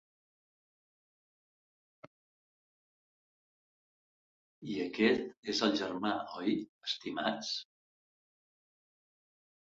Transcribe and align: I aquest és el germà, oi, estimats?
I 4.75 4.77
aquest 4.85 5.51
és 5.53 5.61
el 5.67 5.75
germà, 5.81 6.13
oi, 6.39 6.55
estimats? 6.89 7.53